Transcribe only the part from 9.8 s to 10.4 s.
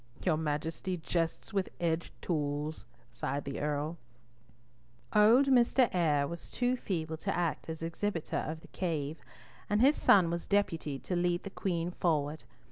son